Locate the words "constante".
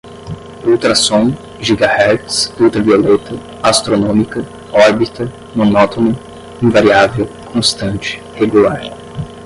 7.53-8.19